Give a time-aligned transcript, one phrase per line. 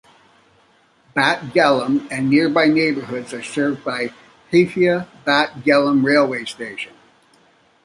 [1.13, 4.11] Bat Galim and nearby neighborhoods are served by
[4.49, 6.93] the Haifa Bat Galim Railway Station.